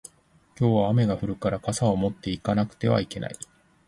[0.59, 3.35] 今日は雨が降るから傘を持って行かなくてはいけない